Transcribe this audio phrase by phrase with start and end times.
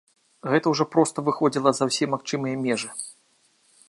[0.51, 2.91] Гэта ўжо проста выходзіла за ўсе магчымыя межы.